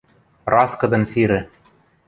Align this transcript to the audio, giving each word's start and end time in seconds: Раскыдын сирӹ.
Раскыдын 0.53 1.03
сирӹ. 1.11 1.39